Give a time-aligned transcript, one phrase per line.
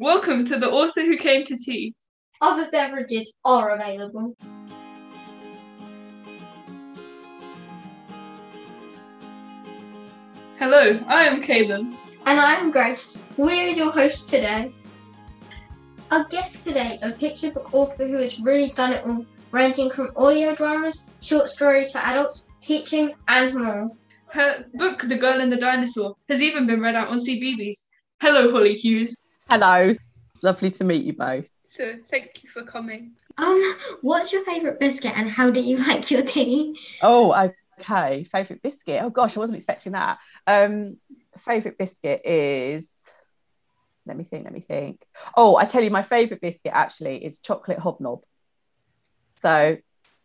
[0.00, 1.92] Welcome to the author who came to tea.
[2.40, 4.32] Other beverages are available.
[10.56, 11.92] Hello, I am Kaylin.
[12.26, 13.18] And I'm Grace.
[13.36, 14.70] We're your hosts today.
[16.12, 20.12] Our guest today, a picture book author who has really done it all, ranging from
[20.16, 23.88] audio dramas, short stories for adults, teaching, and more.
[24.28, 27.78] Her book, The Girl and the Dinosaur, has even been read out on CBeebies.
[28.20, 29.17] Hello, Hollie Hughes.
[29.48, 29.92] Hello.
[30.42, 31.46] Lovely to meet you both.
[31.70, 33.12] So, thank you for coming.
[33.38, 36.78] Um, what's your favourite biscuit and how do you like your tea?
[37.00, 37.32] Oh,
[37.80, 38.24] okay.
[38.24, 39.02] Favourite biscuit.
[39.02, 40.18] Oh gosh, I wasn't expecting that.
[40.46, 40.98] Um,
[41.38, 42.90] favourite biscuit is
[44.04, 45.06] let me think, let me think.
[45.34, 48.24] Oh, I tell you, my favourite biscuit actually is chocolate hobnob.
[49.36, 49.78] So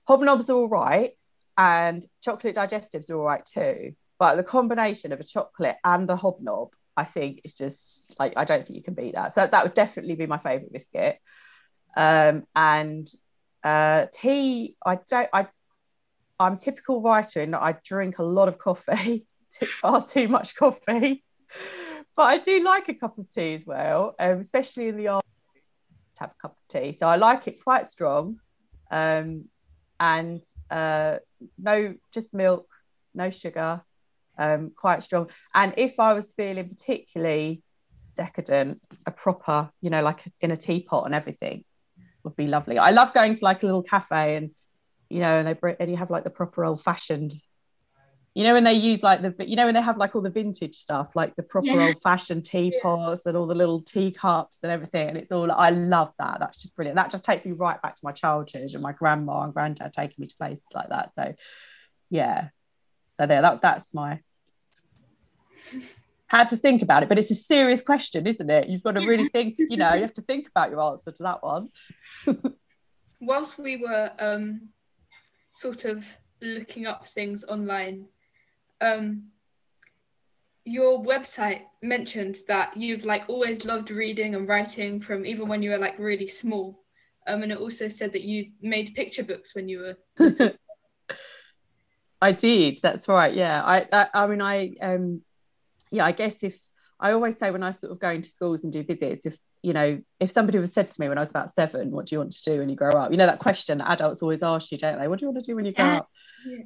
[0.09, 1.12] hobnobs are all right,
[1.57, 3.93] and chocolate digestives are all right too.
[4.20, 8.45] But the combination of a chocolate and a hobnob, I think, it's just like I
[8.45, 9.34] don't think you can beat that.
[9.34, 11.20] So that would definitely be my favourite biscuit.
[11.95, 13.07] Um, and
[13.63, 15.29] uh, tea, I don't.
[15.34, 15.48] I
[16.40, 19.26] I'm typical writer in that I drink a lot of coffee,
[19.59, 21.23] too, far too much coffee.
[22.15, 25.21] But I do like a cup of tea as well, um, especially in the afternoon
[26.15, 26.93] to have a cup of tea.
[26.93, 28.40] So I like it quite strong,
[28.91, 29.46] um,
[29.99, 31.18] and uh,
[31.57, 32.68] no, just milk,
[33.15, 33.81] no sugar,
[34.37, 35.29] um, quite strong.
[35.53, 37.63] And if I was feeling particularly
[38.15, 41.63] decadent, a proper, you know, like in a teapot and everything,
[42.23, 42.77] would be lovely.
[42.77, 44.51] I love going to like a little cafe and
[45.09, 47.34] you know, and they bring, and you have like the proper old fashioned.
[48.34, 50.31] You know when they use like the you know when they have like all the
[50.31, 51.85] vintage stuff like the proper Yeah.
[51.85, 56.12] old fashioned teapots and all the little teacups and everything and it's all I love
[56.18, 58.91] that that's just brilliant that just takes me right back to my childhood and my
[58.91, 61.35] grandma and granddad taking me to places like that so
[62.09, 62.47] yeah
[63.17, 64.19] so there that that's my
[66.28, 69.06] had to think about it but it's a serious question isn't it you've got to
[69.07, 71.69] really think you know you have to think about your answer to that one
[73.25, 74.67] Whilst we were um,
[75.51, 76.03] sort of
[76.41, 78.06] looking up things online,
[78.81, 79.23] um,
[80.66, 85.69] your website mentioned that you've like always loved reading and writing from even when you
[85.69, 86.84] were like really small.
[87.25, 89.97] Um, and it also said that you made picture books when you were
[92.28, 92.79] I did.
[92.81, 93.34] That's right.
[93.34, 93.61] Yeah.
[93.63, 94.07] I, I.
[94.13, 94.73] I mean, I.
[94.81, 95.22] Um.
[95.91, 96.06] Yeah.
[96.06, 96.56] I guess if
[97.00, 99.73] I always say when I sort of go into schools and do visits, if you
[99.73, 102.19] know, if somebody had said to me when I was about seven, "What do you
[102.19, 104.72] want to do when you grow up?" You know that question that adults always ask
[104.72, 105.07] you, don't they?
[105.07, 105.97] What do you want to do when you grow Yeah.
[106.00, 106.09] up?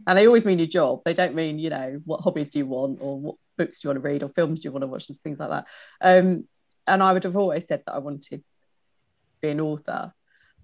[0.07, 1.01] And they always mean your job.
[1.05, 3.89] They don't mean you know what hobbies do you want or what books do you
[3.93, 5.65] want to read or films do you want to watch and things like that.
[6.01, 6.47] Um.
[6.87, 8.43] And I would have always said that I wanted to
[9.41, 10.13] be an author.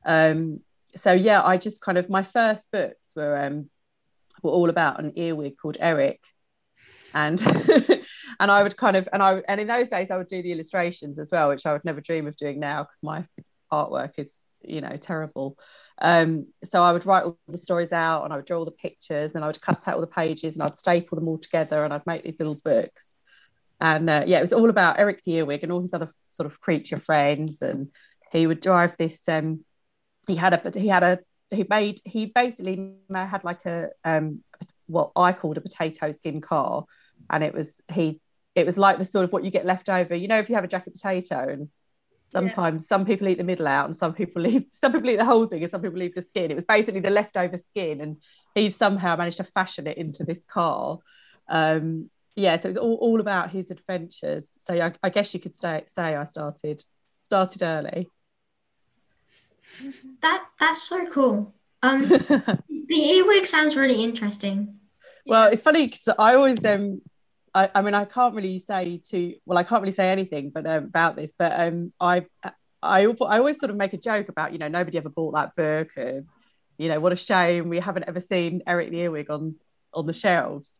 [0.06, 0.60] Um.
[0.96, 3.70] So yeah, I just kind of my first books were um
[4.44, 6.22] were all about an earwig called Eric.
[7.14, 7.42] And
[8.40, 10.52] and I would kind of and I and in those days I would do the
[10.52, 13.26] illustrations as well, which I would never dream of doing now because my
[13.72, 14.32] artwork is
[14.62, 15.58] you know terrible.
[16.02, 18.72] Um, so I would write all the stories out and I would draw all the
[18.72, 21.84] pictures, and I would cut out all the pages and I'd staple them all together
[21.84, 23.14] and I'd make these little books.
[23.80, 26.48] And uh, yeah, it was all about Eric the earwig and all his other sort
[26.48, 27.62] of creature friends.
[27.62, 27.90] And
[28.32, 29.22] he would drive this.
[29.28, 29.66] Um,
[30.28, 31.20] he had a he had a
[31.54, 34.44] he made he basically had like a um
[34.88, 36.86] what I called a potato skin car,
[37.30, 38.22] and it was he
[38.56, 40.16] it was like the sort of what you get left over.
[40.16, 41.70] You know, if you have a jacket potato, and
[42.32, 45.26] sometimes some people eat the middle out, and some people leave some people eat the
[45.26, 46.52] whole thing, and some people leave the skin.
[46.52, 48.18] It was basically the leftover skin, and
[48.56, 51.00] he somehow managed to fashion it into this car.
[51.50, 54.46] Um, yeah, so it was all, all about his adventures.
[54.58, 56.84] So I, I guess you could say say I started
[57.24, 58.10] started early.
[60.22, 61.54] That that's so cool.
[61.82, 62.08] Um,
[62.88, 64.80] the earwig sounds really interesting.
[65.26, 67.02] Well, it's funny because I always um
[67.54, 70.66] I, I mean I can't really say to well I can't really say anything but
[70.66, 72.26] um, about this but um I
[72.82, 75.56] I I always sort of make a joke about you know nobody ever bought that
[75.56, 76.26] book and
[76.78, 79.56] you know what a shame we haven't ever seen Eric the Earwig on
[79.94, 80.78] on the shelves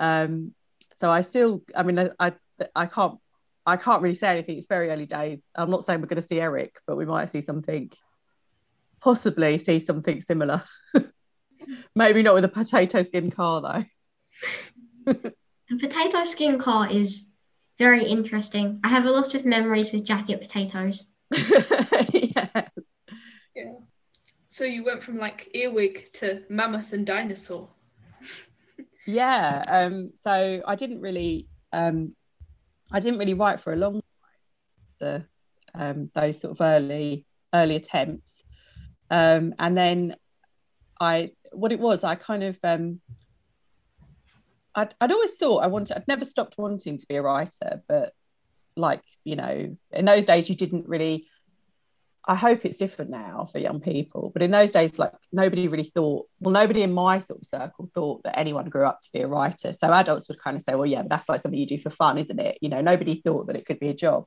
[0.00, 0.52] um
[0.96, 2.32] so I still I mean I I,
[2.74, 3.18] I can't
[3.64, 6.26] I can't really say anything it's very early days I'm not saying we're going to
[6.26, 7.90] see Eric but we might see something
[9.00, 10.62] possibly see something similar
[11.94, 13.60] maybe not with a potato skin car
[15.06, 15.14] though
[15.68, 17.26] The potato skin car is
[17.78, 18.80] very interesting.
[18.82, 21.04] I have a lot of memories with jacket potatoes.
[21.30, 22.68] yeah.
[23.54, 23.72] yeah.
[24.46, 27.68] So you went from like earwig to mammoth and dinosaur.
[29.06, 32.14] yeah um so i didn't really um
[32.92, 35.24] i didn't really write for a long time the
[35.74, 37.24] um those sort of early
[37.54, 38.42] early attempts
[39.10, 40.16] um and then
[41.00, 43.00] i what it was i kind of um
[44.74, 48.12] I'd, I'd always thought I wanted, I'd never stopped wanting to be a writer, but
[48.76, 51.26] like you know in those days you didn't really
[52.28, 55.90] I hope it's different now for young people, but in those days, like nobody really
[55.94, 59.20] thought, well, nobody in my sort of circle thought that anyone grew up to be
[59.20, 59.72] a writer.
[59.72, 62.18] So adults would kind of say, well, yeah, that's like something you do for fun,
[62.18, 62.58] isn't it?
[62.60, 64.26] You know, nobody thought that it could be a job.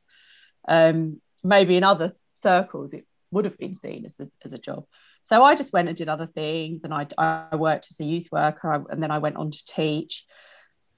[0.67, 4.85] Um, maybe in other circles, it would have been seen as a, as a job.
[5.23, 8.27] So I just went and did other things, and I, I worked as a youth
[8.31, 10.25] worker, and then I went on to teach.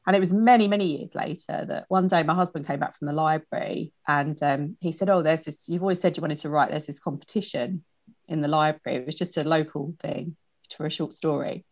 [0.05, 3.07] And it was many, many years later that one day my husband came back from
[3.07, 6.49] the library and um, he said, Oh, there's this, you've always said you wanted to
[6.49, 7.85] write, there's this competition
[8.27, 8.97] in the library.
[8.97, 10.35] It was just a local thing
[10.75, 11.65] for a short story.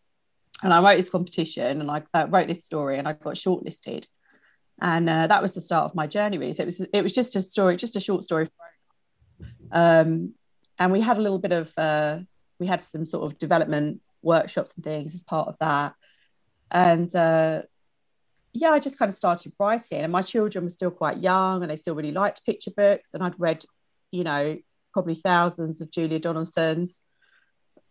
[0.63, 4.05] And I wrote this competition and I uh, wrote this story and I got shortlisted.
[4.79, 6.53] And uh, that was the start of my journey, really.
[6.53, 8.47] So it was, it was just a story, just a short story.
[9.71, 10.35] Um,
[10.81, 12.17] and we had a little bit of, uh,
[12.59, 15.93] we had some sort of development workshops and things as part of that.
[16.71, 17.61] And uh,
[18.51, 21.69] yeah, I just kind of started writing, and my children were still quite young, and
[21.69, 23.11] they still really liked picture books.
[23.13, 23.63] And I'd read,
[24.09, 24.57] you know,
[24.91, 26.99] probably thousands of Julia Donaldson's,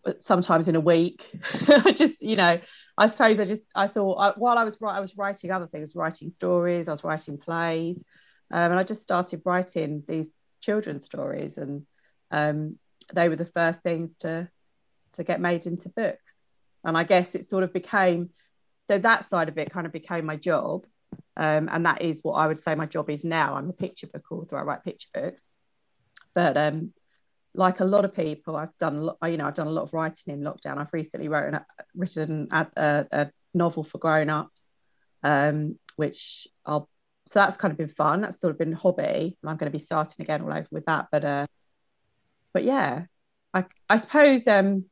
[0.04, 1.24] uh, sometimes in a week.
[1.68, 2.58] I just, you know,
[2.98, 5.94] I suppose I just I thought I, while I was I was writing other things,
[5.94, 8.02] writing stories, I was writing plays,
[8.50, 10.26] um, and I just started writing these
[10.60, 11.86] children's stories, and
[12.30, 12.78] um,
[13.14, 14.48] they were the first things to
[15.14, 16.36] to get made into books.
[16.84, 18.30] And I guess it sort of became
[18.86, 20.86] so that side of it kind of became my job.
[21.36, 23.54] Um, and that is what i would say my job is now.
[23.54, 24.58] I'm a picture book author.
[24.58, 25.42] I write picture books.
[26.34, 26.92] But um,
[27.54, 30.34] like a lot of people i've done you know i've done a lot of writing
[30.34, 30.78] in lockdown.
[30.78, 31.60] I've recently wrote an,
[31.96, 34.62] written a, a, a novel for grown-ups
[35.24, 36.88] um, which i'll
[37.26, 38.22] so that's kind of been fun.
[38.22, 39.36] That's sort of been a hobby.
[39.40, 41.08] And i'm going to be starting again all over with that.
[41.12, 41.46] But uh
[42.52, 43.04] but yeah
[43.54, 44.84] i i suppose um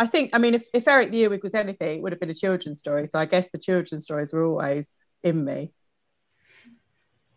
[0.00, 2.30] I think, I mean, if, if Eric the Earwig was anything, it would have been
[2.30, 3.06] a children's story.
[3.06, 4.88] So I guess the children's stories were always
[5.24, 5.72] in me.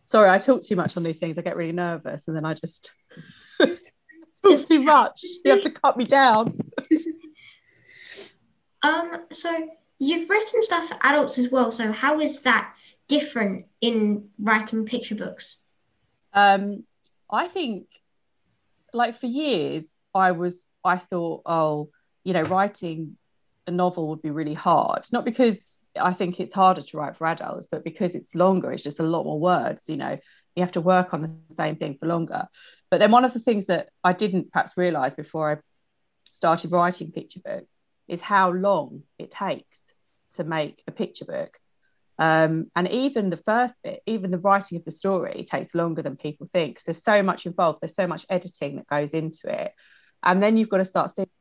[0.06, 1.38] Sorry, I talk too much on these things.
[1.38, 2.92] I get really nervous and then I just
[3.62, 5.24] talk too much.
[5.44, 6.54] You have to cut me down.
[8.84, 11.72] um, so you've written stuff for adults as well.
[11.72, 12.75] So how is that
[13.08, 15.58] different in writing picture books?
[16.34, 16.84] Um,
[17.31, 17.88] I think
[18.94, 21.90] like for years I was I thought, oh,
[22.24, 23.18] you know, writing
[23.68, 25.06] a novel would be really hard.
[25.12, 28.84] Not because I think it's harder to write for adults, but because it's longer, it's
[28.84, 30.18] just a lot more words, you know,
[30.56, 32.48] you have to work on the same thing for longer.
[32.90, 35.58] But then one of the things that I didn't perhaps realize before I
[36.34, 37.70] started writing picture books
[38.08, 39.82] is how long it takes
[40.36, 41.58] to make a picture book.
[42.22, 46.18] Um, and even the first bit, even the writing of the story takes longer than
[46.18, 49.74] people think because there's so much involved, there's so much editing that goes into it.
[50.22, 51.32] And then you've got to start thinking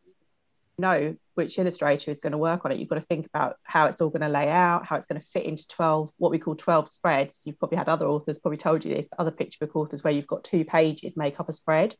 [0.81, 2.79] know which illustrator is going to work on it.
[2.79, 5.21] You've got to think about how it's all going to lay out, how it's going
[5.21, 7.43] to fit into 12, what we call 12 spreads.
[7.45, 10.27] You've probably had other authors probably told you this, other picture book authors where you've
[10.27, 11.95] got two pages make up a spread.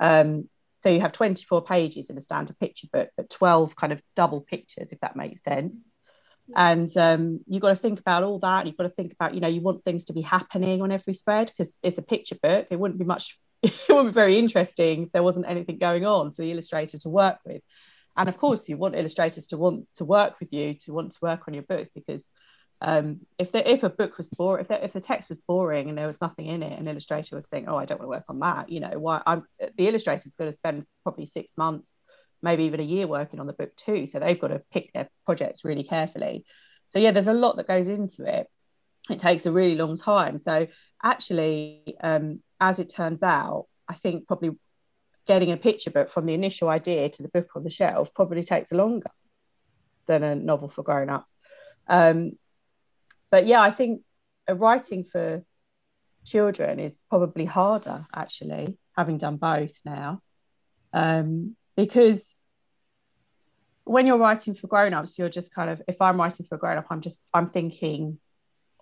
[0.00, 0.48] Um,
[0.80, 4.40] so you have 24 pages in a standard picture book, but 12 kind of double
[4.40, 5.86] pictures, if that makes sense.
[6.56, 8.66] And um, you've got to think about all that.
[8.66, 11.14] You've got to think about, you know, you want things to be happening on every
[11.14, 12.66] spread because it's a picture book.
[12.70, 16.32] It wouldn't be much, it wouldn't be very interesting if there wasn't anything going on
[16.32, 17.62] for the illustrator to work with
[18.16, 21.18] and of course you want illustrators to want to work with you to want to
[21.22, 22.24] work on your books because
[22.82, 25.90] um, if the, if a book was boring, if the, if the text was boring
[25.90, 28.16] and there was nothing in it, an illustrator would think, oh, I don't want to
[28.16, 28.70] work on that.
[28.70, 31.98] You know, why I'm the illustrator's going to spend probably six months,
[32.42, 34.06] maybe even a year working on the book too.
[34.06, 36.44] So they've got to pick their projects really carefully.
[36.88, 38.48] So yeah, there's a lot that goes into it.
[39.08, 40.38] It takes a really long time.
[40.38, 40.66] So
[41.02, 44.56] actually, um, as it turns out, I think probably
[45.26, 48.42] getting a picture book from the initial idea to the book on the shelf probably
[48.42, 49.10] takes longer
[50.06, 51.36] than a novel for grown-ups
[51.88, 52.32] um,
[53.30, 54.02] but yeah i think
[54.48, 55.44] writing for
[56.24, 60.20] children is probably harder actually having done both now
[60.92, 62.34] um, because
[63.84, 66.86] when you're writing for grown-ups you're just kind of if i'm writing for a grown-up
[66.90, 68.18] i'm just i'm thinking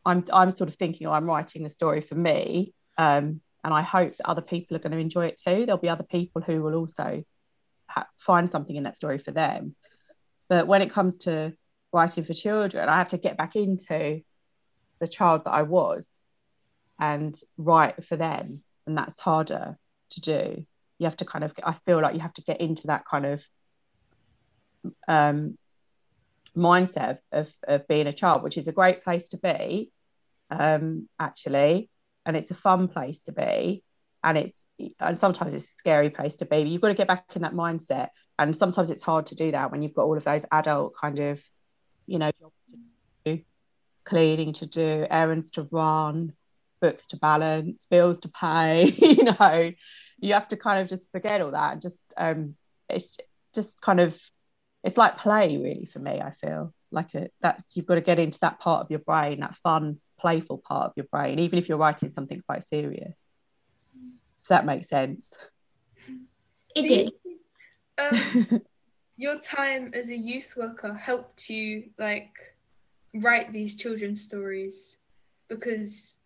[0.05, 3.83] i'm i'm sort of thinking oh, i'm writing the story for me um, and I
[3.83, 5.65] hope that other people are going to enjoy it too.
[5.65, 7.25] There'll be other people who will also
[7.87, 9.75] ha- find something in that story for them.
[10.49, 11.55] But when it comes to
[11.93, 14.23] writing for children, I have to get back into
[15.01, 16.07] the child that I was
[17.01, 19.79] and write for them, and that's harder
[20.11, 20.67] to do.
[20.99, 23.27] You have to kind of, I feel like you have to get into that kind
[23.27, 23.43] of
[25.07, 25.59] um,
[26.57, 29.93] mindset of, of being a child, which is a great place to be,
[30.51, 31.91] um, actually.
[32.27, 33.83] And it's a fun place to be.
[34.25, 34.65] And it's
[34.99, 37.43] and sometimes it's a scary place to be but you've got to get back in
[37.43, 38.09] that mindset.
[38.39, 41.19] And sometimes it's hard to do that when you've got all of those adult kind
[41.19, 41.41] of
[42.07, 42.55] you know jobs
[43.25, 43.43] to do
[44.05, 46.33] cleaning to do errands to run
[46.81, 49.73] books to balance, bills to pay, you know,
[50.21, 52.57] you have to kind of just forget all that and just um
[52.89, 53.19] it's
[53.55, 54.19] just kind of
[54.85, 56.73] it's like play really for me, I feel.
[56.91, 60.01] Like a that's you've got to get into that part of your brain, that fun,
[60.19, 63.15] playful part of your brain, even if you're writing something quite serious.
[64.43, 65.33] If that makes sense.
[66.75, 67.13] It did.
[67.99, 68.63] Um,
[69.17, 72.31] your time as a youth worker helped you like
[73.13, 74.99] write these children's stories
[75.49, 76.18] because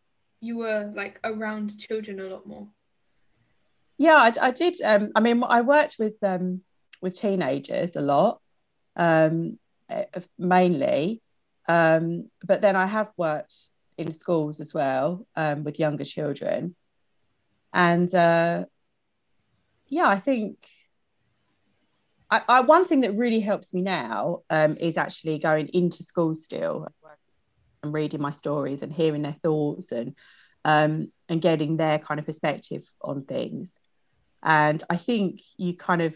[0.43, 2.67] you were like around children a lot more.
[3.97, 4.77] Yeah, I, I did.
[4.85, 6.63] Um, I mean, I worked with um,
[7.01, 8.41] with teenagers a lot,
[8.97, 9.59] um,
[9.89, 10.05] eh,
[10.39, 11.23] mainly,
[11.69, 13.55] um, but then I have worked
[13.97, 16.75] in schools as well um, with younger children,
[17.73, 18.65] and uh,
[19.87, 20.59] yeah, I think
[22.33, 26.35] I, I, one thing that really helps me now um, is actually going into school
[26.35, 26.89] still
[27.83, 30.15] and reading my stories and hearing their thoughts and
[30.65, 33.75] um, and getting their kind of perspective on things.
[34.43, 36.15] And I think you kind of,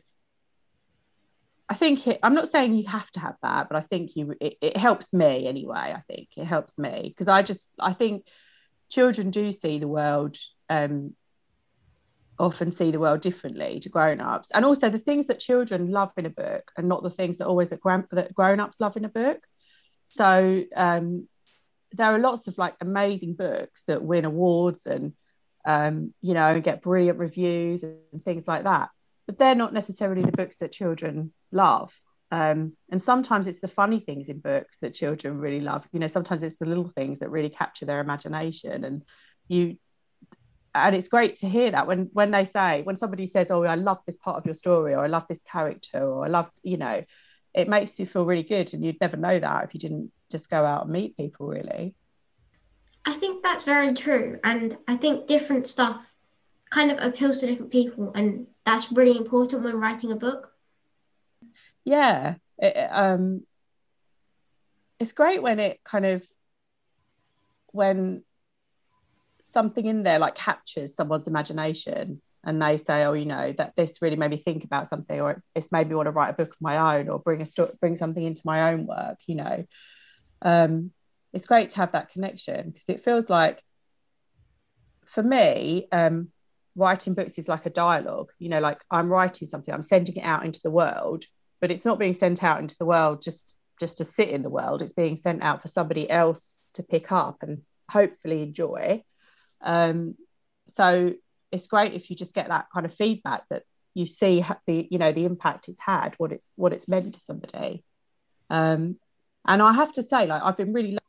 [1.68, 4.34] I think it, I'm not saying you have to have that, but I think you
[4.40, 5.94] it, it helps me anyway.
[5.96, 8.26] I think it helps me because I just I think
[8.88, 10.36] children do see the world
[10.70, 11.14] um,
[12.38, 16.26] often see the world differently to grown-ups and also the things that children love in
[16.26, 19.08] a book and not the things that always that, gran- that grown-ups love in a
[19.08, 19.38] book
[20.08, 21.26] so um,
[21.96, 25.12] there are lots of like amazing books that win awards and
[25.66, 28.90] um, you know get brilliant reviews and things like that
[29.26, 31.92] but they're not necessarily the books that children love.
[32.30, 35.86] Um, and sometimes it's the funny things in books that children really love.
[35.92, 39.04] You know sometimes it's the little things that really capture their imagination and
[39.48, 39.76] you
[40.74, 43.76] and it's great to hear that when when they say when somebody says oh i
[43.76, 46.76] love this part of your story or i love this character or i love you
[46.76, 47.02] know
[47.54, 50.50] it makes you feel really good and you'd never know that if you didn't just
[50.50, 51.94] go out and meet people really
[53.04, 56.12] i think that's very true and i think different stuff
[56.70, 60.52] kind of appeals to different people and that's really important when writing a book
[61.84, 63.42] yeah it, um
[64.98, 66.22] it's great when it kind of
[67.72, 68.24] when
[69.42, 74.00] something in there like captures someone's imagination and they say, oh, you know, that this
[74.00, 76.50] really made me think about something, or it's made me want to write a book
[76.50, 79.64] of my own, or bring a story, bring something into my own work, you know.
[80.46, 80.92] Um,
[81.32, 83.62] it's great to have that connection because it feels like,
[85.04, 86.28] for me, um,
[86.76, 88.30] writing books is like a dialogue.
[88.38, 91.24] You know, like I'm writing something, I'm sending it out into the world,
[91.60, 94.48] but it's not being sent out into the world just just to sit in the
[94.48, 94.80] world.
[94.80, 99.02] It's being sent out for somebody else to pick up and hopefully enjoy.
[99.60, 100.14] Um,
[100.68, 101.14] so
[101.50, 104.98] it's great if you just get that kind of feedback that you see the you
[104.98, 107.82] know the impact it's had, what it's what it's meant to somebody.
[108.48, 108.98] Um,
[109.46, 111.02] and I have to say, like I've been really lucky.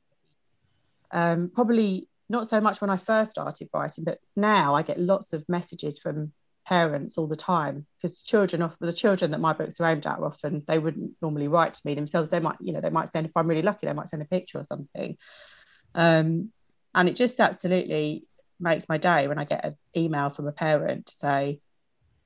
[1.12, 5.34] Um, probably not so much when I first started writing, but now I get lots
[5.34, 6.34] of messages from
[6.66, 10.20] parents all the time because children often the children that my books are aimed at
[10.20, 13.26] often they wouldn't normally write to me themselves they might you know they might send
[13.26, 15.16] if i'm really lucky they might send a picture or something
[15.96, 16.52] um,
[16.94, 18.26] and it just absolutely
[18.60, 21.60] makes my day when I get an email from a parent to say,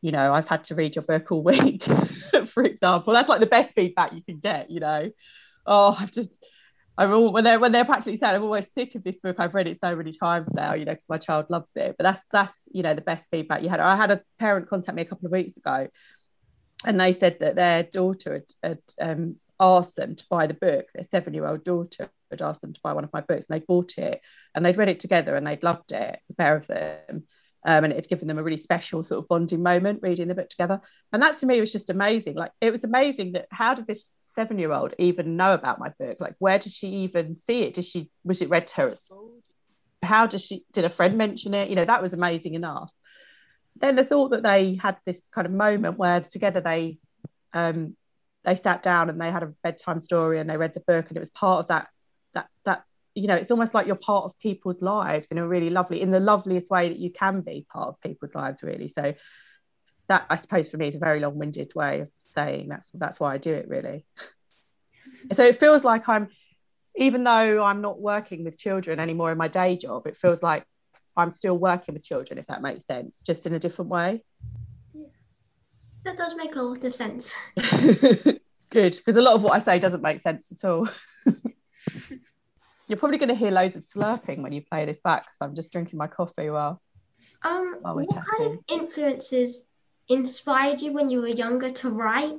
[0.01, 1.83] you know, I've had to read your book all week,
[2.53, 3.13] for example.
[3.13, 5.11] That's like the best feedback you can get, you know.
[5.65, 6.31] Oh, I've just
[6.97, 9.37] I'm all when they're when they're practically saying I'm always sick of this book.
[9.39, 11.95] I've read it so many times now, you know, because my child loves it.
[11.97, 13.79] But that's that's you know the best feedback you had.
[13.79, 15.87] I had a parent contact me a couple of weeks ago,
[16.85, 20.87] and they said that their daughter had, had um, asked them to buy the book.
[20.93, 23.59] Their seven year old daughter had asked them to buy one of my books, and
[23.59, 24.21] they bought it,
[24.53, 27.23] and they'd read it together, and they'd loved it, the pair of them.
[27.65, 30.35] Um, and it had given them a really special sort of bonding moment reading the
[30.35, 30.81] book together.
[31.13, 32.35] And that to me was just amazing.
[32.35, 35.89] Like it was amazing that how did this seven year old even know about my
[35.99, 36.17] book?
[36.19, 37.75] Like where did she even see it?
[37.75, 39.43] Did she was it read to her at school?
[40.01, 41.69] How does she did a friend mention it?
[41.69, 42.91] You know, that was amazing enough.
[43.75, 46.97] Then the thought that they had this kind of moment where together they
[47.53, 47.95] um
[48.43, 51.17] they sat down and they had a bedtime story and they read the book and
[51.17, 51.89] it was part of that
[52.33, 52.83] that that
[53.15, 56.11] you know it's almost like you're part of people's lives in a really lovely in
[56.11, 59.13] the loveliest way that you can be part of people's lives really so
[60.07, 63.33] that i suppose for me is a very long-winded way of saying that's that's why
[63.33, 64.05] i do it really
[65.33, 66.27] so it feels like i'm
[66.95, 70.63] even though i'm not working with children anymore in my day job it feels like
[71.17, 74.23] i'm still working with children if that makes sense just in a different way
[74.93, 75.07] Yeah.
[76.05, 77.33] that does make a lot of sense.
[78.69, 80.87] Good, because a lot of what I say doesn't make sense at all.
[82.91, 85.55] You're probably going to hear loads of slurping when you play this back because I'm
[85.55, 86.81] just drinking my coffee while,
[87.41, 88.25] um, while we're what chatting.
[88.37, 89.63] kind of influences
[90.09, 92.35] inspired you when you were younger to write?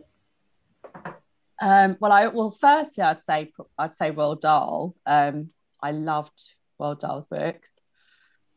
[1.58, 4.94] Um, well, I well, firstly, I'd say I'd say Roald Dahl.
[5.06, 5.48] Um,
[5.82, 7.70] I loved Roald Dahl's books.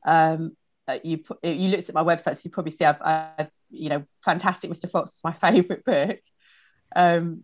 [0.06, 0.58] Um,
[0.90, 3.88] uh, you put, you looked at my website, so you probably see I've, I've you
[3.88, 4.92] know, Fantastic Mr.
[4.92, 6.20] Fox is my favourite book.
[6.94, 7.44] Um,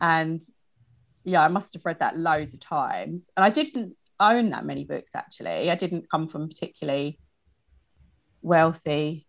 [0.00, 0.42] and
[1.24, 3.22] yeah, I must have read that loads of times.
[3.36, 5.70] And I didn't own that many books actually.
[5.70, 7.18] I didn't come from a particularly
[8.42, 9.26] wealthy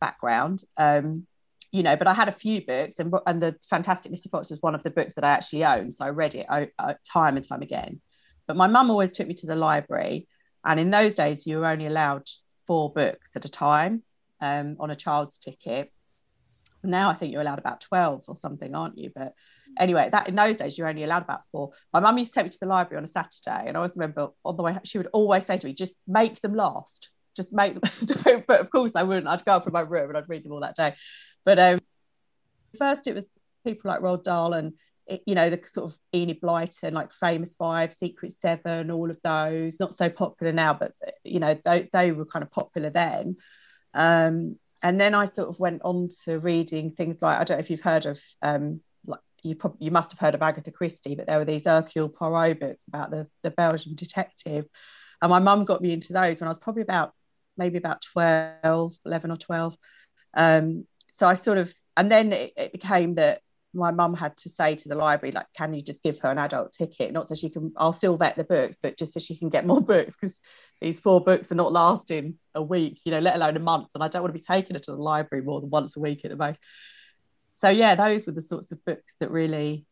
[0.00, 0.64] background.
[0.76, 1.26] Um,
[1.72, 4.30] you know, but I had a few books, and and the Fantastic Mr.
[4.30, 6.94] Fox was one of the books that I actually owned, so I read it uh,
[7.04, 8.00] time and time again.
[8.46, 10.28] But my mum always took me to the library,
[10.64, 12.28] and in those days you were only allowed
[12.68, 14.04] four books at a time
[14.40, 15.92] um, on a child's ticket.
[16.84, 19.10] Now I think you're allowed about twelve or something, aren't you?
[19.12, 19.32] But
[19.78, 21.70] anyway, that in those days you're only allowed about four.
[21.92, 23.96] My mum used to take me to the library on a Saturday, and I always
[23.96, 27.52] remember on the way she would always say to me, "Just make them last." Just
[27.52, 28.44] make them.
[28.46, 29.26] but of course I wouldn't.
[29.26, 30.94] I'd go up in my room and I'd read them all that day.
[31.44, 31.80] But um,
[32.78, 33.26] first, it was
[33.64, 34.74] people like Roald Dahl and
[35.26, 39.78] you know the sort of Enid Blyton, like Famous Five, Secret Seven, all of those.
[39.80, 40.92] Not so popular now, but
[41.24, 43.36] you know they, they were kind of popular then.
[43.92, 47.62] Um, and then I sort of went on to reading things like I don't know
[47.62, 48.80] if you've heard of um,
[49.44, 52.58] you probably you must have heard of Agatha Christie, but there were these Hercule Poirot
[52.60, 54.66] books about the the Belgian detective,
[55.22, 57.12] and my mum got me into those when I was probably about
[57.56, 59.76] maybe about 12, 11 or 12.
[60.36, 63.40] Um, so I sort of, and then it, it became that
[63.72, 66.38] my mum had to say to the library, like, can you just give her an
[66.38, 67.12] adult ticket?
[67.12, 69.66] Not so she can, I'll still vet the books, but just so she can get
[69.66, 70.40] more books because
[70.80, 73.88] these four books are not lasting a week, you know, let alone a month.
[73.94, 76.00] And I don't want to be taking her to the library more than once a
[76.00, 76.60] week at the most.
[77.56, 79.86] So, yeah, those were the sorts of books that really,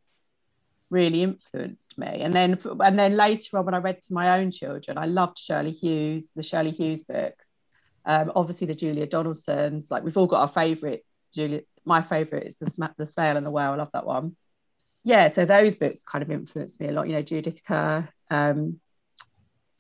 [0.90, 2.21] really influenced me.
[2.21, 5.38] And then, and then later on, when I read to my own children, I loved
[5.38, 7.49] Shirley Hughes, the Shirley Hughes books.
[8.04, 11.02] Um, obviously, the Julia Donaldsons, like we've all got our favourite
[11.35, 11.62] Julia.
[11.85, 13.73] My favourite is the the Snail and the Whale.
[13.73, 14.37] I love that one.
[15.04, 17.09] Yeah, so those books kind of influenced me a lot.
[17.09, 18.81] You know, Judith Kerr, um,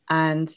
[0.08, 0.52] and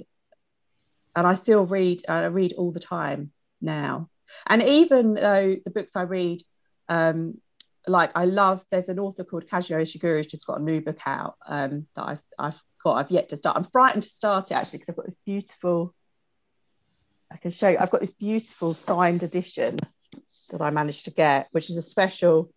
[1.15, 2.03] and I still read.
[2.07, 4.09] I read all the time now.
[4.47, 6.41] And even though the books I read,
[6.89, 7.39] um,
[7.87, 10.99] like I love, there's an author called Kazuo Ishiguro who's just got a new book
[11.05, 12.93] out um, that I've I've got.
[12.95, 13.57] I've yet to start.
[13.57, 15.93] I'm frightened to start it actually because I've got this beautiful.
[17.31, 17.77] I can show you.
[17.79, 19.79] I've got this beautiful signed edition
[20.51, 22.51] that I managed to get, which is a special.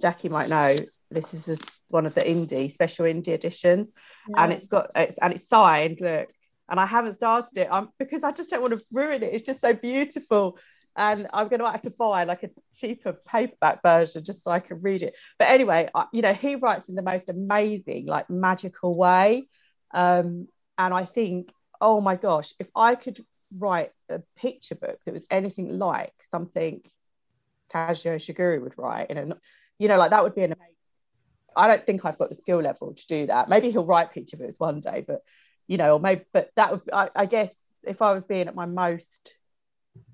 [0.00, 0.76] Jackie might know
[1.10, 1.56] this is a,
[1.88, 3.92] one of the indie special indie editions,
[4.28, 4.42] yeah.
[4.42, 5.98] and it's got it's and it's signed.
[6.00, 6.28] Look,
[6.68, 7.68] and I haven't started it.
[7.70, 9.32] I'm because I just don't want to ruin it.
[9.32, 10.58] It's just so beautiful,
[10.96, 14.60] and I'm going to have to buy like a cheaper paperback version just so I
[14.60, 15.14] can read it.
[15.38, 19.48] But anyway, I, you know, he writes in the most amazing, like magical way,
[19.92, 23.24] um, and I think, oh my gosh, if I could
[23.56, 26.80] write a picture book that was anything like something
[27.72, 29.10] Kazuo Ishiguro would write.
[29.10, 29.34] And,
[29.78, 30.74] you know, like that would be an amazing.
[31.56, 33.48] I don't think I've got the skill level to do that.
[33.48, 35.22] Maybe he'll write picture books one day, but,
[35.66, 37.54] you know, or maybe, but that would, I, I guess
[37.84, 39.36] if I was being at my most,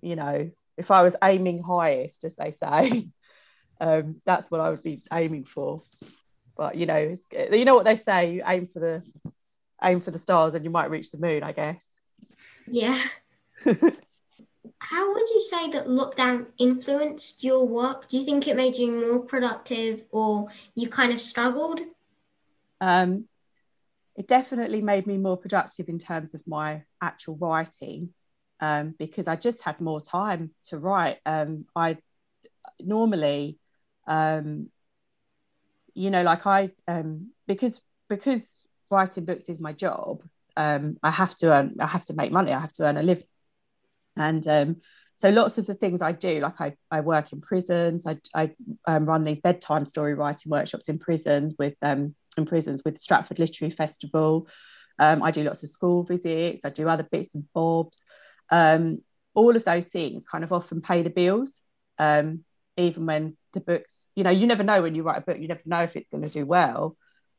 [0.03, 3.09] you know, if I was aiming highest, as they say,
[3.81, 5.79] um, that's what I would be aiming for.
[6.57, 7.17] But you know,
[7.53, 9.13] you know what they say: you aim for the
[9.83, 11.43] aim for the stars, and you might reach the moon.
[11.43, 11.85] I guess.
[12.67, 13.01] Yeah.
[14.83, 18.09] How would you say that lockdown influenced your work?
[18.09, 21.81] Do you think it made you more productive or you kind of struggled?
[22.81, 23.29] Um,
[24.17, 28.15] it definitely made me more productive in terms of my actual writing
[28.61, 31.19] um, because I just had more time to write.
[31.27, 31.99] Um, I
[32.79, 33.59] normally,
[34.07, 34.69] um,
[35.95, 40.23] you know, like I, um, because because writing books is my job.
[40.57, 41.77] Um, I have to earn.
[41.81, 42.53] I have to make money.
[42.53, 43.25] I have to earn a living
[44.17, 44.77] and um,
[45.17, 48.53] so lots of the things I do, like I, I work in prisons, I, I
[48.99, 52.15] run these bedtime story writing workshops in prisons with in
[52.47, 54.49] prisons with Stratford Literary Festival.
[54.99, 56.65] I do lots of school visits.
[56.65, 57.99] I do other bits and bobs.
[58.51, 59.03] Um,
[59.35, 61.61] all of those things kind of often pay the bills,
[61.99, 62.45] um,
[62.77, 65.49] even when the books, you know, you never know when you write a book, you
[65.49, 66.97] never know if it's going to do well.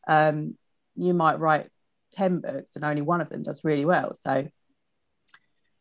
[0.08, 0.58] Um,
[0.96, 1.70] you might write
[2.14, 4.14] 10 books and only one of them does really well.
[4.16, 4.48] So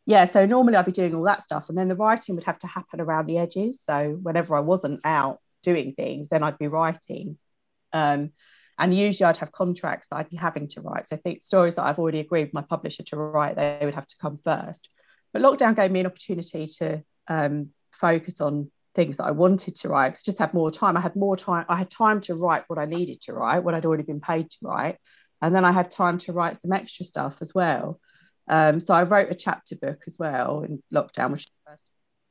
[0.06, 2.58] yeah, so normally I'd be doing all that stuff, and then the writing would have
[2.60, 3.80] to happen around the edges.
[3.80, 7.38] So whenever I wasn't out doing things, then I'd be writing.
[7.92, 8.32] Um,
[8.78, 11.06] and usually I'd have contracts that I'd be having to write.
[11.06, 13.94] So I think stories that I've already agreed with my publisher to write, they would
[13.94, 14.88] have to come first.
[15.32, 19.88] But lockdown gave me an opportunity to um, focus on things that I wanted to
[19.88, 20.14] write.
[20.14, 20.96] I just had more time.
[20.96, 21.64] I had more time.
[21.68, 24.50] I had time to write what I needed to write, what I'd already been paid
[24.50, 24.98] to write.
[25.40, 28.00] And then I had time to write some extra stuff as well.
[28.48, 31.84] Um, so I wrote a chapter book as well in lockdown, which is the first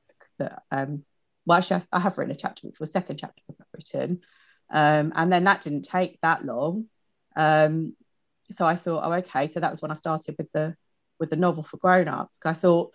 [0.08, 1.06] book that, um,
[1.46, 4.22] well, actually, I have written a chapter book, a second chapter book I've written.
[4.70, 6.86] Um, and then that didn't take that long.
[7.36, 7.96] Um,
[8.52, 9.48] so I thought, oh, okay.
[9.48, 10.76] So that was when I started with the
[11.20, 12.40] with the novel for grown-ups.
[12.46, 12.94] I thought,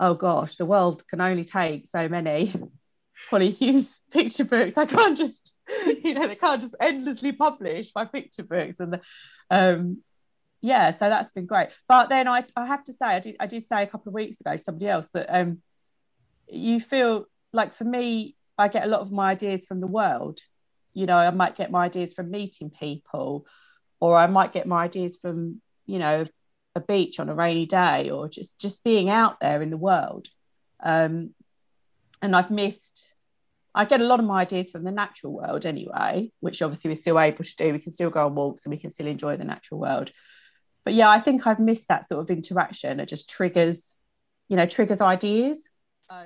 [0.00, 2.54] oh gosh, the world can only take so many
[3.30, 4.76] Hollie Hughes picture books.
[4.76, 5.54] I can't just,
[5.86, 8.80] you know, they can't just endlessly publish my picture books.
[8.80, 9.00] And the,
[9.50, 10.02] um,
[10.60, 11.68] yeah, so that's been great.
[11.88, 14.14] But then I, I have to say, I did, I did say a couple of
[14.14, 15.62] weeks ago to somebody else that um,
[16.48, 20.40] you feel like for me, I get a lot of my ideas from the world.
[20.94, 23.46] You know, I might get my ideas from meeting people,
[24.00, 26.26] or I might get my ideas from, you know,
[26.74, 30.28] a beach on a rainy day, or just just being out there in the world.
[30.82, 31.34] Um,
[32.20, 33.12] and I've missed.
[33.74, 36.96] I get a lot of my ideas from the natural world anyway, which obviously we're
[36.96, 37.72] still able to do.
[37.72, 40.10] We can still go on walks and we can still enjoy the natural world.
[40.84, 43.00] But yeah, I think I've missed that sort of interaction.
[43.00, 43.96] It just triggers,
[44.48, 45.68] you know, triggers ideas.
[46.10, 46.22] So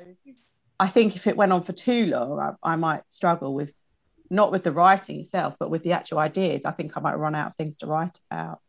[0.81, 3.73] I think if it went on for too long, I, I might struggle with
[4.29, 6.65] not with the writing itself, but with the actual ideas.
[6.65, 8.61] I think I might run out of things to write about.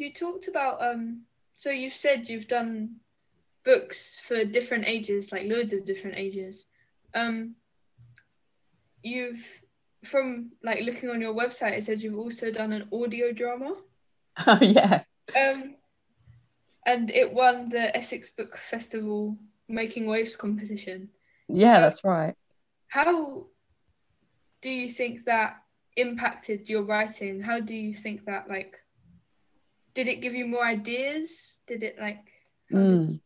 [0.00, 1.22] You talked about um
[1.56, 2.96] so you've said you've done
[3.66, 6.64] books for different ages, like loads of different ages.
[7.14, 7.56] Um,
[9.02, 9.44] you've
[10.04, 13.76] from like looking on your website, it says you've also done an audio drama.
[14.46, 15.02] Oh yeah.
[15.36, 15.74] Um,
[16.86, 19.36] and it won the Essex Book Festival
[19.68, 21.10] Making Waves competition.
[21.46, 22.34] Yeah, um, that's right.
[22.88, 23.48] How
[24.62, 25.58] do you think that
[25.96, 27.42] impacted your writing?
[27.42, 28.78] How do you think that like
[29.94, 31.58] did it give you more ideas?
[31.66, 32.18] Did it like
[32.72, 33.20] mm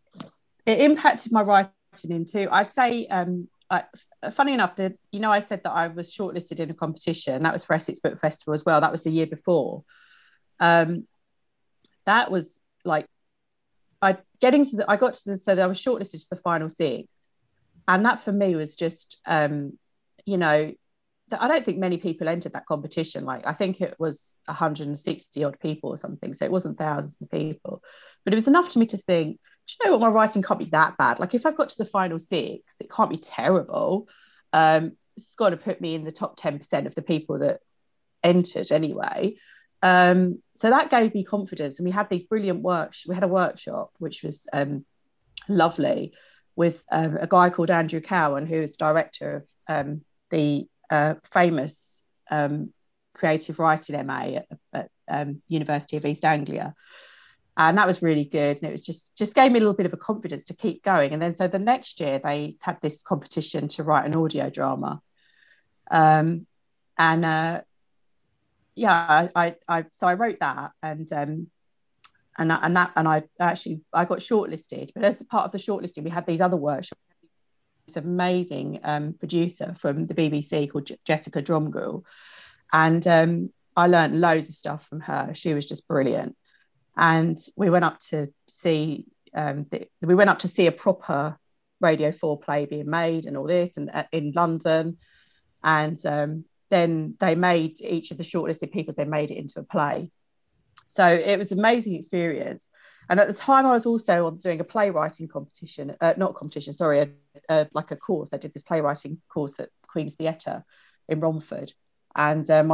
[0.66, 1.70] it impacted my writing
[2.05, 2.48] in too.
[2.50, 3.48] I'd say, um,
[4.33, 7.42] funny enough, that you know, I said that I was shortlisted in a competition.
[7.42, 8.81] That was for Essex Book Festival as well.
[8.81, 9.85] That was the year before.
[10.61, 11.07] Um,
[12.07, 13.07] that was like,
[14.00, 16.68] I getting to the, I got to the, so I was shortlisted to the final
[16.68, 17.09] six,
[17.87, 19.79] and that for me was just, um,
[20.24, 20.72] you know,
[21.40, 23.25] I don't think many people entered that competition.
[23.25, 26.35] Like I think it was 160 odd people or something.
[26.35, 27.83] So it wasn't thousands of people,
[28.25, 30.59] but it was enough to me to think do you know what my writing can't
[30.59, 34.09] be that bad like if i've got to the final six it can't be terrible
[34.53, 37.61] um it's got to put me in the top 10% of the people that
[38.23, 39.37] entered anyway
[39.83, 43.29] um so that gave me confidence and we had these brilliant works we had a
[43.29, 44.85] workshop which was um
[45.49, 46.12] lovely
[46.57, 52.03] with um, a guy called andrew cowan who is director of um, the uh, famous
[52.31, 52.73] um,
[53.14, 56.75] creative writing ma at, at um, university of east anglia.
[57.57, 58.57] And that was really good.
[58.57, 60.83] And it was just just gave me a little bit of a confidence to keep
[60.83, 61.12] going.
[61.12, 65.01] And then so the next year they had this competition to write an audio drama.
[65.90, 66.47] Um,
[66.99, 67.61] and uh,
[68.75, 71.47] yeah I, I so i wrote that and um,
[72.37, 74.90] and and that and i actually i got shortlisted.
[74.94, 77.01] But as part of the shortlisting we had these other workshops
[77.87, 82.03] this amazing um, producer from the bbc called J- jessica dromgoole
[82.73, 86.37] and um, i learned loads of stuff from her she was just brilliant
[86.97, 91.38] and we went up to see um, the, we went up to see a proper
[91.81, 94.97] Radio Four play being made and all this, and uh, in London,
[95.62, 99.64] and um, then they made each of the shortlisted people they made it into a
[99.64, 100.11] play.
[100.88, 102.68] So it was an amazing experience.
[103.09, 107.01] And at the time, I was also doing a playwriting competition, uh, not competition, sorry,
[107.01, 107.09] a,
[107.49, 108.33] a, like a course.
[108.33, 110.64] I did this playwriting course at Queen's Theatre
[111.09, 111.73] in Romford.
[112.17, 112.69] And um,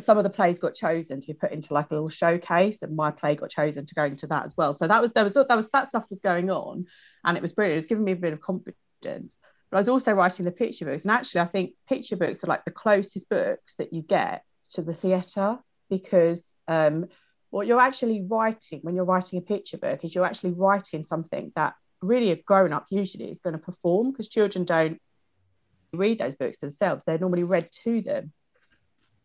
[0.00, 2.96] some of the plays got chosen to be put into like a little showcase and
[2.96, 4.72] my play got chosen to go into that as well.
[4.72, 6.86] So that was there was that was that stuff was going on
[7.24, 7.74] and it was brilliant.
[7.74, 9.38] It was giving me a bit of confidence.
[9.70, 12.48] But I was also writing the picture books and actually I think picture books are
[12.48, 17.06] like the closest books that you get to the theatre because um,
[17.54, 21.52] what you're actually writing when you're writing a picture book is you're actually writing something
[21.56, 25.00] that really a grown up usually is going to perform because children don't
[25.92, 28.32] read those books themselves they're normally read to them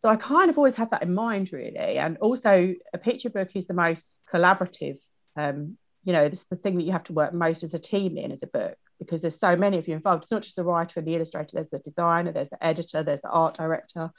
[0.01, 1.97] so I kind of always have that in mind, really.
[1.97, 4.97] And also, a picture book is the most collaborative.
[5.35, 7.79] Um, you know, this is the thing that you have to work most as a
[7.79, 10.23] team in as a book because there's so many of you involved.
[10.23, 11.49] It's not just the writer and the illustrator.
[11.53, 14.11] There's the designer, there's the editor, there's the art director,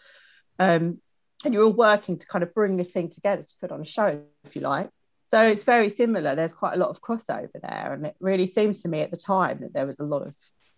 [0.59, 1.01] um,
[1.45, 3.85] and you're all working to kind of bring this thing together to put on a
[3.85, 4.91] show, if you like.
[5.31, 6.35] So it's very similar.
[6.35, 9.17] There's quite a lot of crossover there, and it really seemed to me at the
[9.17, 10.35] time that there was a lot of,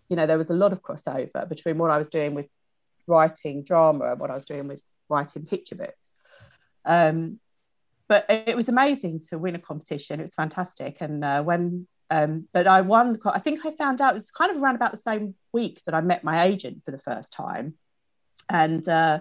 [0.09, 2.47] you know, there was a lot of crossover between what I was doing with
[3.07, 6.15] writing drama and what I was doing with writing picture books.
[6.85, 7.41] Um,
[8.09, 10.21] but it was amazing to win a competition.
[10.21, 10.99] It was fantastic.
[11.01, 14.51] And uh, when, um, but I won, I think I found out it was kind
[14.51, 17.75] of around about the same week that I met my agent for the first time.
[18.51, 19.21] And uh,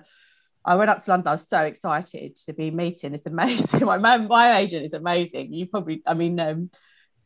[0.63, 1.28] I went up to London.
[1.28, 3.80] I was so excited to be meeting this amazing.
[3.86, 5.54] My man, my agent is amazing.
[5.54, 6.69] You probably, I mean, um,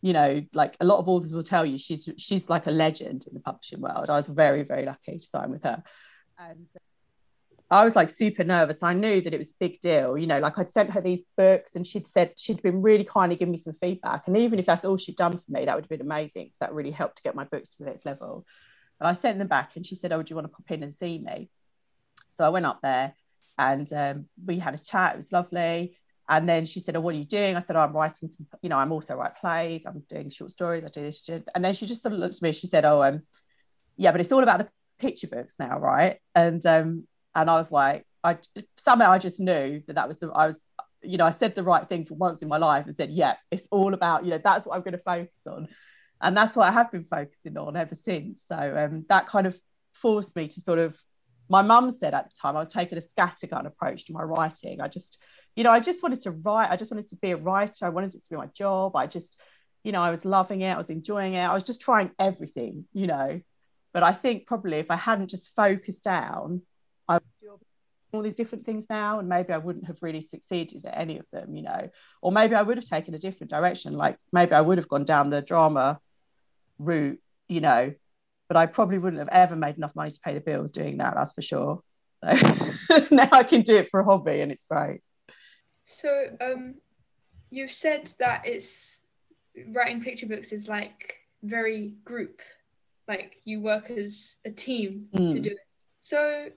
[0.02, 3.26] you know, like a lot of authors will tell you, she's she's like a legend
[3.28, 4.10] in the publishing world.
[4.10, 5.84] I was very very lucky to sign with her,
[6.38, 6.68] and
[7.72, 8.84] I was like super nervous.
[8.84, 10.18] I knew that it was a big deal.
[10.18, 13.32] You know, like I'd sent her these books and she'd said she'd been really kind
[13.32, 14.28] of giving me some feedback.
[14.28, 16.60] And even if that's all she'd done for me, that would have been amazing because
[16.60, 18.46] that really helped to get my books to the next level.
[19.00, 20.84] And I sent them back and she said, Oh, do you want to pop in
[20.84, 21.50] and see me?
[22.34, 23.16] So I went up there
[23.58, 25.16] and um, we had a chat.
[25.16, 25.98] It was lovely.
[26.28, 27.56] And then she said, Oh, what are you doing?
[27.56, 30.52] I said, oh, I'm writing some, you know, I'm also write plays, I'm doing short
[30.52, 31.30] stories, I do this.
[31.54, 33.22] And then she just sort of looked at me, she said, Oh, um,
[33.98, 36.20] yeah, but it's all about the picture books now, right?
[36.34, 38.38] And um, and I was like, I
[38.78, 40.60] somehow I just knew that that was the I was,
[41.02, 43.36] you know, I said the right thing for once in my life and said, yeah,
[43.52, 45.68] it's all about, you know, that's what I'm going to focus on,
[46.22, 48.44] and that's what I have been focusing on ever since.
[48.48, 49.60] So um, that kind of
[49.94, 50.98] forced me to sort of.
[51.50, 54.82] My mum said at the time I was taking a scattergun approach to my writing.
[54.82, 55.22] I just,
[55.56, 56.72] you know, I just wanted to write.
[56.72, 57.86] I just wanted to be a writer.
[57.86, 58.96] I wanted it to be my job.
[58.96, 59.40] I just,
[59.84, 60.74] you know, I was loving it.
[60.74, 61.44] I was enjoying it.
[61.44, 63.42] I was just trying everything, you know.
[63.94, 66.62] But I think probably if I hadn't just focused down,
[67.08, 67.60] I would still
[68.16, 71.26] all these different things now, and maybe I wouldn't have really succeeded at any of
[71.32, 71.90] them, you know.
[72.22, 73.94] Or maybe I would have taken a different direction.
[73.94, 76.00] Like maybe I would have gone down the drama
[76.80, 77.94] route, you know,
[78.48, 81.16] but I probably wouldn't have ever made enough money to pay the bills doing that,
[81.16, 81.82] that's for sure.
[82.24, 82.32] So
[83.12, 85.02] now I can do it for a hobby and it's great.
[85.86, 86.76] So um
[87.50, 89.00] you've said that it's
[89.70, 92.42] writing picture books is like very group
[93.08, 95.34] like you work as a team mm.
[95.34, 95.58] to do it.
[96.02, 96.50] So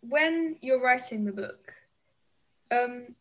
[0.00, 1.72] when you're writing the book,
[2.70, 3.14] um,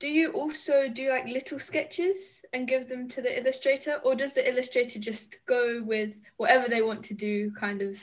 [0.00, 4.32] do you also do like little sketches and give them to the illustrator, or does
[4.32, 7.96] the illustrator just go with whatever they want to do, kind of?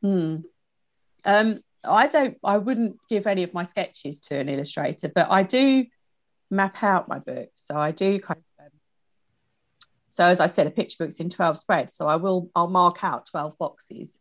[0.00, 0.36] Hmm.
[1.24, 2.38] Um, I don't.
[2.42, 5.86] I wouldn't give any of my sketches to an illustrator, but I do
[6.50, 7.50] map out my book.
[7.54, 8.44] So I do kind of
[10.12, 11.94] so as I said, a picture book's in 12 spreads.
[11.94, 14.18] So I will I'll mark out 12 boxes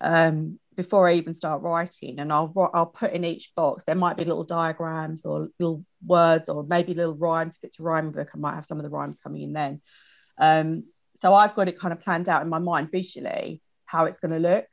[0.00, 2.20] um, before I even start writing.
[2.20, 6.48] And I'll I'll put in each box, there might be little diagrams or little words
[6.48, 7.56] or maybe little rhymes.
[7.56, 9.80] If it's a rhyming book, I might have some of the rhymes coming in then.
[10.38, 10.84] Um,
[11.16, 14.30] so I've got it kind of planned out in my mind visually how it's going
[14.30, 14.66] to look.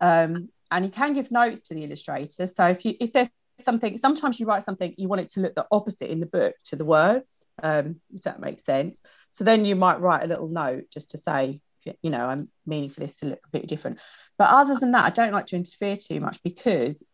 [0.00, 2.46] Um, and you can give notes to the illustrator.
[2.46, 3.30] So if you if there's
[3.64, 6.54] something, sometimes you write something, you want it to look the opposite in the book
[6.66, 9.00] to the words, um, if that makes sense.
[9.32, 11.60] So then you might write a little note just to say,
[12.02, 13.98] you know, I'm meaning for this to look completely different.
[14.36, 17.04] But other than that, I don't like to interfere too much because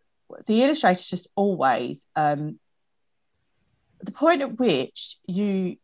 [0.47, 2.59] the illustrator is just always um,
[4.03, 5.77] the point at which you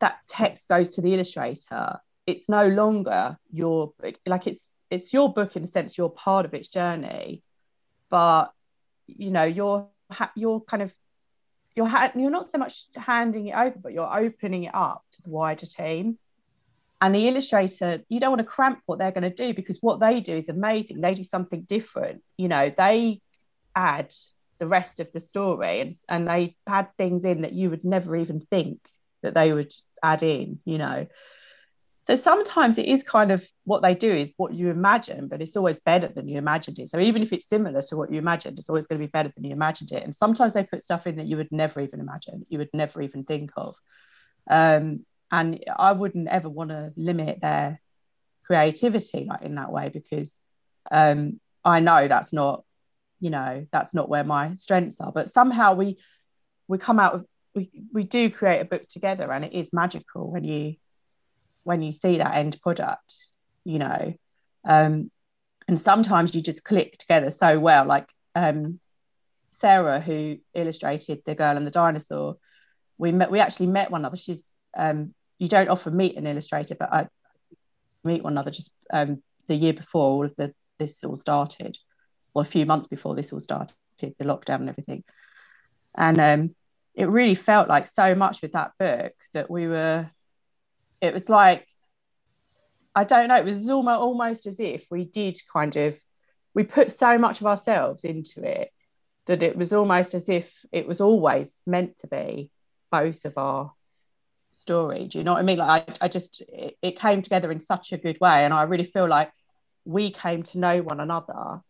[0.00, 1.98] that text goes to the illustrator.
[2.26, 4.16] It's no longer your book.
[4.26, 5.98] like it's it's your book in a sense.
[5.98, 7.42] You're part of its journey,
[8.10, 8.52] but
[9.06, 9.88] you know you're
[10.34, 10.92] you're kind of
[11.74, 15.22] you're ha- you're not so much handing it over, but you're opening it up to
[15.22, 16.18] the wider team.
[17.00, 20.00] And the illustrator, you don't want to cramp what they're going to do because what
[20.00, 21.00] they do is amazing.
[21.00, 22.22] They do something different.
[22.36, 23.20] You know, they
[23.76, 24.12] add
[24.58, 28.16] the rest of the story and, and they add things in that you would never
[28.16, 28.80] even think
[29.22, 31.06] that they would add in, you know.
[32.02, 35.56] So sometimes it is kind of what they do is what you imagine, but it's
[35.56, 36.88] always better than you imagined it.
[36.88, 39.30] So even if it's similar to what you imagined, it's always going to be better
[39.36, 40.02] than you imagined it.
[40.02, 43.02] And sometimes they put stuff in that you would never even imagine, you would never
[43.02, 43.76] even think of.
[44.50, 47.80] Um, and I wouldn't ever want to limit their
[48.44, 50.38] creativity like in that way because
[50.90, 52.64] um, I know that's not,
[53.20, 55.12] you know, that's not where my strengths are.
[55.12, 55.98] But somehow we
[56.66, 60.30] we come out of we we do create a book together, and it is magical
[60.30, 60.76] when you
[61.64, 63.14] when you see that end product,
[63.64, 64.14] you know.
[64.66, 65.10] Um,
[65.66, 67.84] and sometimes you just click together so well.
[67.84, 68.80] Like um,
[69.50, 72.38] Sarah, who illustrated The Girl and the Dinosaur,
[72.96, 73.30] we met.
[73.30, 74.16] We actually met one another.
[74.16, 74.42] She's
[74.76, 77.08] um, you don't often meet an illustrator, but I
[78.04, 81.76] meet one another just um, the year before all of the this all started,
[82.34, 85.04] or a few months before this all started, the lockdown and everything.
[85.96, 86.54] And um,
[86.94, 90.10] it really felt like so much with that book that we were
[91.00, 91.66] it was like
[92.94, 95.96] I don't know, it was almost almost as if we did kind of
[96.54, 98.72] we put so much of ourselves into it
[99.26, 102.50] that it was almost as if it was always meant to be
[102.90, 103.72] both of our
[104.58, 105.06] story.
[105.08, 105.58] Do you know what I mean?
[105.58, 108.44] Like I, I just it, it came together in such a good way.
[108.44, 109.30] And I really feel like
[109.84, 111.60] we came to know one another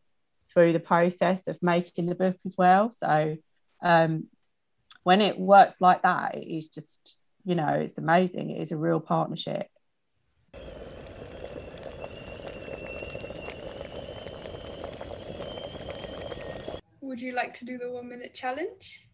[0.52, 2.90] through the process of making the book as well.
[2.92, 3.36] So
[3.82, 4.24] um
[5.04, 8.50] when it works like that, it is just you know, it's amazing.
[8.50, 9.68] It is a real partnership.
[17.00, 19.07] Would you like to do the one minute challenge?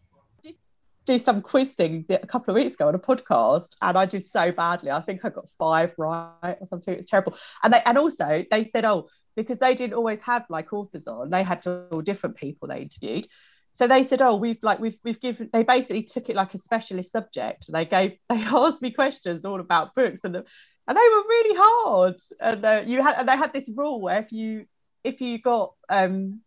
[1.05, 4.27] Do some quiz thing a couple of weeks ago on a podcast and I did
[4.27, 4.91] so badly.
[4.91, 6.93] I think I got five right or something.
[6.93, 7.37] It's terrible.
[7.63, 11.29] And they and also they said, oh, because they didn't always have like authors on.
[11.29, 13.27] They had all different people they interviewed.
[13.73, 16.57] So they said, "Oh, we've like we've we've given." They basically took it like a
[16.57, 17.65] specialist subject.
[17.69, 20.45] They gave they asked me questions all about books, and the,
[20.87, 22.15] and they were really hard.
[22.39, 24.65] And uh, you had and they had this rule where if you
[25.03, 26.41] if you got um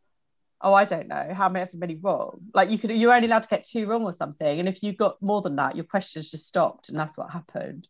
[0.60, 3.48] oh I don't know how many many wrong, like you could you're only allowed to
[3.48, 6.46] get two wrong or something, and if you got more than that, your questions just
[6.46, 7.88] stopped, and that's what happened.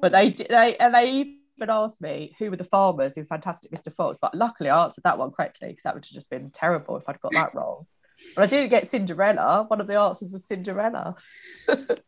[0.00, 1.10] But they they and they
[1.56, 3.94] even asked me who were the farmers in Fantastic Mr.
[3.94, 6.96] Fox, but luckily I answered that one correctly because that would have just been terrible
[6.96, 7.86] if I'd got that wrong.
[8.34, 9.64] But I didn't get Cinderella.
[9.68, 11.16] One of the answers was Cinderella.
[11.66, 12.02] but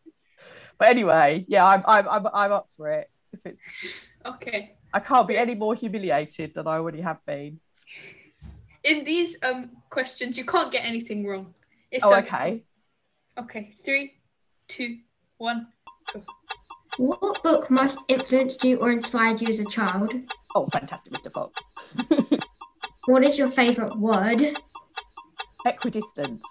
[0.82, 3.10] anyway, yeah, I'm, I'm I'm I'm up for it.
[3.32, 3.60] If it's
[4.24, 4.76] Okay.
[4.92, 7.60] I can't be any more humiliated than I already have been.
[8.84, 11.54] In these um questions, you can't get anything wrong.
[11.90, 12.62] It's Oh, um, okay.
[13.38, 13.74] Okay.
[13.84, 14.14] Three,
[14.68, 14.98] two,
[15.38, 15.68] one.
[16.98, 20.12] What book most influenced you or inspired you as a child?
[20.54, 21.32] Oh, fantastic, Mr.
[21.32, 21.62] Fox.
[23.06, 24.58] What is your favourite word?
[25.64, 26.42] Equidistant,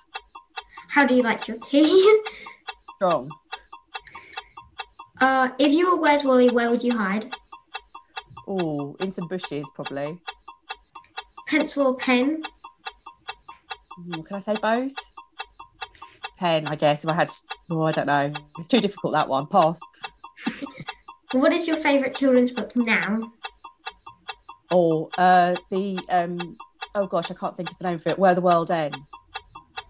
[0.90, 2.20] How do you like your tea?
[2.96, 3.30] strong.
[5.22, 7.32] uh, if you were Where's Wally, where would you hide?
[8.48, 10.18] Oh, in some bushes probably.
[11.48, 12.42] Pencil or pen?
[14.00, 14.92] Mm, can I say both?
[16.38, 17.04] Pen, I guess.
[17.04, 17.32] If I had,
[17.72, 18.32] oh, I don't know.
[18.60, 19.48] It's too difficult that one.
[19.48, 19.80] Pass.
[21.34, 23.20] What is your favourite children's book now?
[24.72, 26.38] Oh, uh, the um,
[26.96, 28.20] oh gosh, I can't think of the name of it.
[28.20, 28.98] Where the World Ends.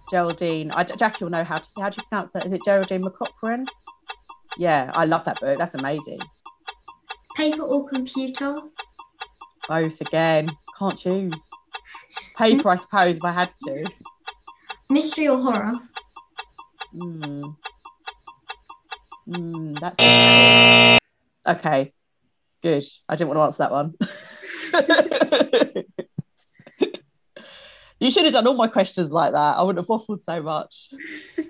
[0.10, 0.72] Geraldine.
[0.72, 1.82] I, Jackie will know how to say.
[1.82, 2.46] How do you pronounce that?
[2.46, 3.68] Is it Geraldine McCaughrean?
[4.58, 5.58] Yeah, I love that book.
[5.58, 6.20] That's amazing.
[7.36, 8.56] Paper or computer?
[9.68, 10.48] Both again.
[10.80, 11.34] Can't choose.
[12.38, 13.84] Paper, I suppose, if I had to.
[14.92, 15.72] Mystery or horror?
[16.92, 17.42] Hmm.
[19.26, 19.74] Hmm.
[19.74, 21.00] That's
[21.48, 21.94] okay.
[22.62, 22.84] Good.
[23.10, 23.96] I didn't want to answer that one.
[28.00, 29.58] you should have done all my questions like that.
[29.58, 30.90] I wouldn't have waffled so much.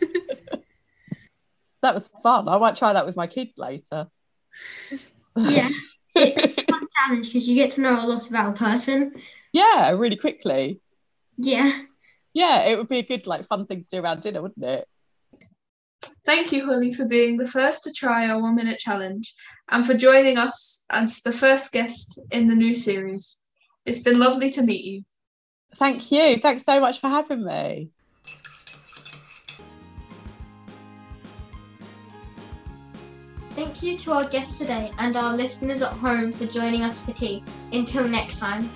[1.82, 2.48] that was fun.
[2.48, 4.08] I might try that with my kids later.
[5.36, 5.70] Yeah.
[6.20, 9.14] It's a fun challenge because you get to know a lot about a person.
[9.58, 10.82] Yeah, really quickly.
[11.36, 11.72] Yeah.
[12.32, 14.88] Yeah, it would be a good, like, fun thing to do around dinner, wouldn't it?
[16.28, 19.34] Thank you, Hollie, for being the first to try our one minute challenge
[19.70, 23.38] and for joining us as the first guest in the new series.
[23.84, 25.04] It's been lovely to meet you.
[25.78, 26.38] Thank you.
[26.38, 27.90] Thanks so much for having me.
[33.56, 37.14] Thank you to our guests today and our listeners at home for joining us for
[37.14, 37.44] tea.
[37.72, 38.70] Until next time.